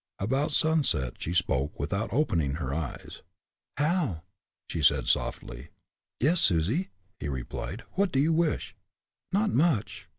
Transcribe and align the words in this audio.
About 0.17 0.49
sunset 0.49 1.13
she 1.19 1.31
spoke, 1.31 1.79
without 1.79 2.11
opening 2.11 2.55
her 2.55 2.73
eyes. 2.73 3.21
"Hal!" 3.77 4.25
she 4.67 4.81
said, 4.81 5.05
softly. 5.05 5.67
"Yes, 6.19 6.41
Susie," 6.41 6.89
he 7.19 7.27
replied; 7.27 7.83
"what 7.91 8.11
do 8.11 8.19
you 8.19 8.33
wish?" 8.33 8.75
"Not 9.31 9.51
much. 9.51 10.07